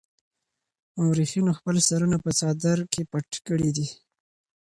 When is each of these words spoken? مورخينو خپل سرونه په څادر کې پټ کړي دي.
مورخينو 1.01 1.51
خپل 1.59 1.75
سرونه 1.87 2.17
په 2.23 2.29
څادر 2.39 2.77
کې 2.91 3.01
پټ 3.11 3.29
کړي 3.47 3.69
دي. 3.77 3.87